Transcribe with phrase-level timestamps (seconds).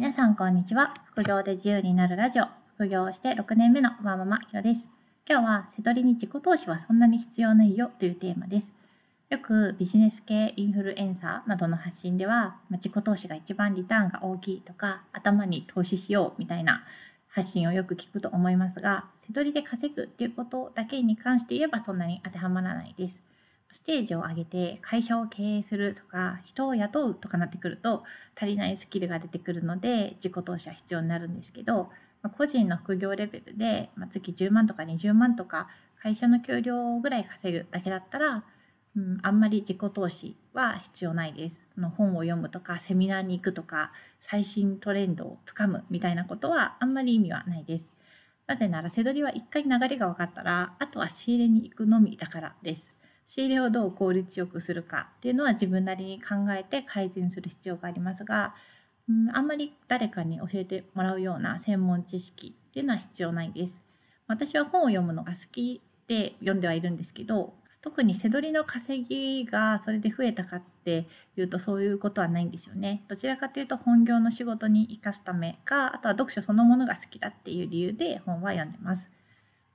[0.00, 0.94] 皆さんこんにちは。
[1.04, 2.44] 副業で自由になるラジオ。
[2.74, 4.88] 副業をして6年目のワーママひろです。
[5.28, 8.72] 今日は瀬取りに自己投資はそんなに必要ないよというテーマです。
[9.28, 16.82] よくビジネス系インフルエンサーなどの発信では、ま自己投資が一番リターンが大きいとか、頭に投資しようみたいな
[17.28, 23.22] 発信をよく聞くと思いますが、瀬取りで稼ぐっていうことだけに関して言えばそんなに当てはまらないです。
[23.72, 28.02] ステージを上げて会社を経営するとか人を雇うとかなってくると
[28.36, 31.90] 足りないスキルが出てくるので自己投資は必要になるんですけど、
[32.22, 35.68] ま個人の副業レベルで、ま月10万とか20万とか
[36.02, 38.44] 会社の給料ぐらい稼ぐだけだったら、
[38.96, 41.60] うん、あんまり自己投資は必要ないです。
[41.76, 47.92] の本を読むとかセミナーに行くとか最新トレンドをつかむみたいなことはあんまり意味はないです。
[48.46, 52.99] なぜなら背取りは一回流れが分かったらあとは仕入れに行くのみだからです。
[53.30, 58.56] 仕入れをどう効率よくするかっていうのは自分なりに考えて改善する必要がありますが、
[59.08, 63.84] うん、あんまり誰かに教えてもらうような専門知識っていうのは必要ないです。
[64.26, 71.06] 私は本を読むのが好きで読んではいるんですけど特に背取りの稼ぎがそれで増えたかって
[71.36, 73.04] いうとそういうことはないんですよね。
[73.06, 79.08] どちらかというと本業の仕事に生かすためかあとは読書そのものが好きだっていう理由で本は読んでます。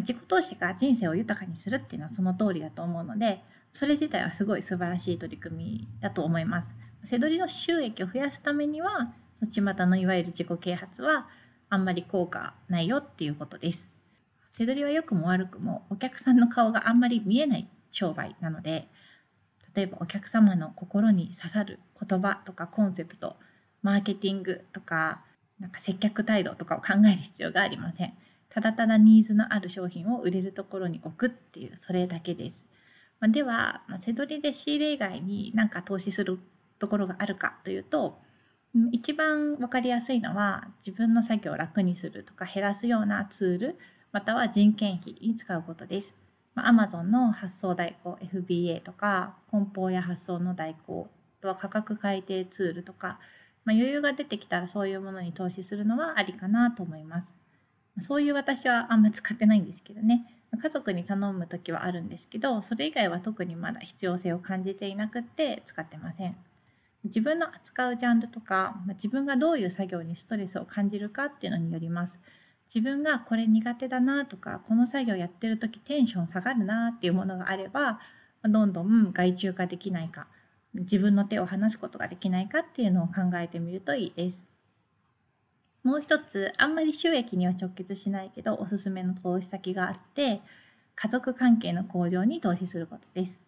[0.00, 6.72] 自己投資が人生を豊かにするっていうのはその通りだと思うのでそれ自体はすごい素晴らしい取り組みだと思います。
[7.04, 11.28] 背取りの収益を増やすためには巷のいわゆる自己啓発は
[11.70, 13.90] あんまり効果ないよっていうことです。
[14.50, 18.88] 背取りは良くも悪くもお客さんの顔があんまり見えない商売なので
[19.74, 23.36] 例えばお客様の心に刺さる言葉とかコンセプト
[23.82, 25.22] マーケティングとか
[25.60, 28.12] なんか接客態度とかを考える必要がありません。
[28.50, 32.66] ただただニーズのある商品を売れるところに置くっていうそれだけです。
[33.20, 36.38] まあ、では、まあ、背取りで仕入れ以外に何か投資する
[36.78, 38.18] ところがあるかというと
[38.92, 43.76] 一番分かりやすいのは自分の作業を楽にするとか減らすようなツール
[44.12, 46.14] または人件費に使うことです。
[46.54, 51.08] まあ、Amazon の発送代行 FBA とか梱包や発送の代行
[51.40, 53.20] あとは価格改定ツールとか、
[53.64, 57.34] まあ、余裕が出てきたらそういうものに投資するのはありかなと思います。
[58.00, 60.34] そういう私はあんま使ってないんですけどね。
[60.56, 66.36] 家族に頼む時はあるんですけどそれ以外は特にまだ必要性を感じていなくって使ってません。
[67.04, 72.18] 自分の扱うジャンルとか自分がどういう作業にストレスを感じるかっていうのによります。
[72.74, 77.98] 自分がこれ苦手だなとかこの作業やってる時テンション下がるなっていうものがあれば
[78.42, 80.26] どんどん外注化できないか
[80.74, 84.57] 自分の手を離すことができないかっていうのを考えてみるといいです。
[85.88, 90.42] もう一つあんまり収益には直結しないけどおすすめの投資先があって
[90.94, 93.42] 家族関係の向上に投資することです。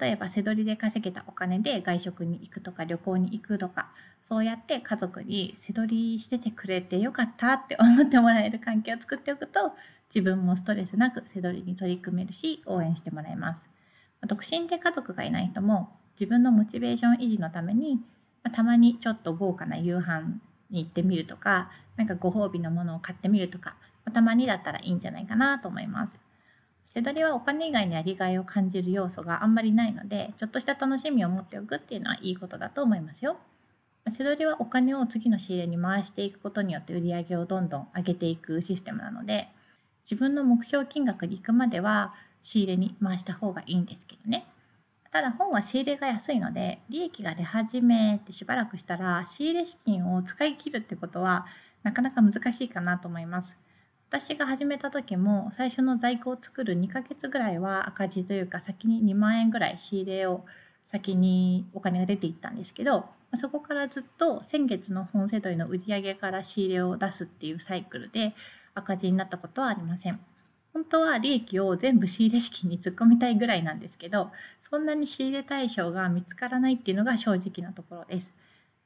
[0.00, 3.90] 例えば背取りで稼げたお金で外食に行くとか旅行に行くとか
[4.22, 9.72] そうやって家族に背取りしててくれてよかったって思ってもらえる関係を作っておくと
[10.08, 13.68] 自分もストレスなく背取りに取り組めるし応援してもらえます。
[14.26, 18.00] 独身で家族がいない人も自分のモチベーション維持のために
[18.50, 20.40] たまにちょっと豪華な夕飯
[20.70, 23.76] に行ってみるとか何かご褒美のものを買ってみるとか
[24.12, 26.20] たまにだったらいいんじゃないかなと思います。
[26.86, 33.36] 背取りはお金以外にやりがいを感じる要素があんまりないのでちょっとした楽しみを持っておくっていうのはいいことだと思いますよ。
[34.08, 39.48] 背取りはお金を次の仕入れに回していくことによって売り上げをどんどん上げていくシステムなので
[40.08, 44.46] 自分の目標金額に行くまでは仕入れに回した方がいいんですけどね。
[45.16, 51.46] ただ本は仕入れが安いので利益が出始めてしばらくしたら仕入れ資金を使い切るってことは
[51.82, 53.56] なかなか難しいかなと思います。
[54.10, 60.44] 私が始めた時も最初の在庫を作る2ヶ月ぐらいは赤字というか先に2万円ぐらい仕入れを
[60.84, 63.06] 先にお金が出ていったんですけど
[63.36, 68.34] そこからずっと先月の本セドリの売り上げから仕入れを出すっていうサイクルで
[68.74, 70.20] 赤字になったことはありません。
[70.76, 78.34] 本当は利益を全部仕入れ資金に突っ込みたいぐらいなんですけどそんなに仕入れ対象が見つからないっていうのが正直なところです。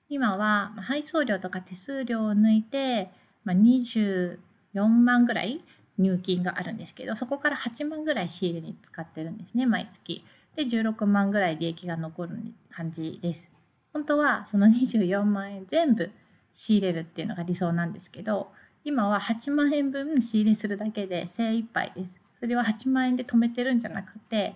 [0.08, 3.10] 今は配送料とか手数料を抜いて、
[3.44, 4.38] ま24
[4.86, 5.64] 万ぐらい
[5.98, 10.22] 入金があるんですけどそこから8万ぐらい仕入れに使ってるんですね毎月。
[10.54, 12.38] で16万ぐらい利益が残る
[12.70, 13.50] 感じです。
[13.92, 16.12] 本当はその24万円全部
[16.52, 18.52] 仕入れるっていうのが理想なんですけど
[18.84, 22.20] 今は8万円分仕入れするだけで精一杯です。
[22.38, 24.54] それは8万円で止めてるんじゃなくて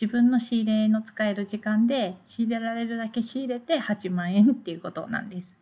[0.00, 5.56] 自分の仕入れの使える時間で仕入れられるだけ仕入れて8万円っていうことなんです。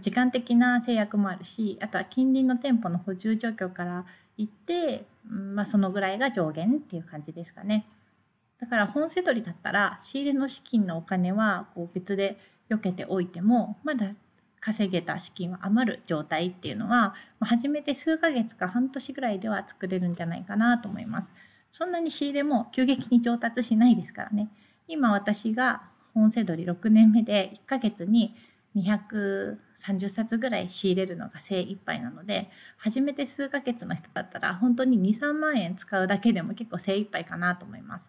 [0.00, 4.04] 時間的な制約もあるしあとは近隣の店舗の補充状況から
[4.36, 7.86] 言って、まあ、そのぐらいが上限っていう感じですかね。
[8.60, 12.38] だから本セドリだったら仕入れの資金のお金はこう別で
[12.70, 14.10] 避けておいてもまだ
[14.64, 21.30] 稼げた資金は余る状態っていうのは初めて数ヶ月か半年ぐらいでは作れるんじゃないかなと思います。
[21.70, 24.48] そんなに仕入れも急激に上達しないですからね。
[24.88, 25.82] 今私が
[26.14, 28.34] 本セドリ6年目で1ヶ月に
[28.74, 38.06] 230冊ぐらい仕入れるのが精一杯なので初めて数ヶ月の人だったら本当に23万円使うだけでも結構精一杯かなと思います。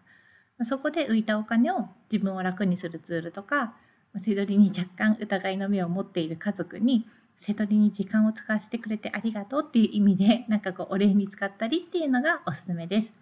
[0.62, 3.74] そこで浮いたお金を自分を楽にするツールとか
[4.18, 7.06] セドリに若干疑いの目を持っている家族に
[7.38, 13.12] セドリに時間を使わせてくれてありがとうっていう意味で なんかこうお礼に使ったりっていうのがおすすめです。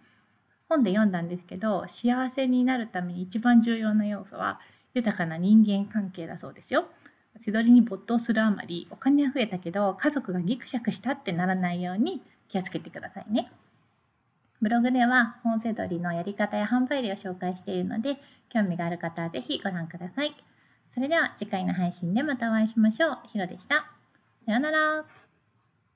[0.69, 4.61] 本で読んだんですけど幸せになるために一番重要な要素は
[4.95, 6.89] 豊かな人間関係だそうですよ。
[7.45, 13.51] 手取りに没頭するあまりお金は増えたけど家族がギクシャクしたってならないように気をつけてくださいね。
[14.63, 18.17] ブログでは本セドリのやり方や販売例を紹介しているので
[18.49, 20.35] 興味がある方はぜひご覧ください。
[20.95, 23.19] それでは次回の配信でまたお会いしましょう。
[23.27, 23.91] ひろでした。
[24.47, 25.05] さようなら。